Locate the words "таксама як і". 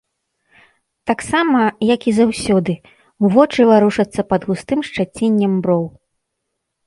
1.09-2.13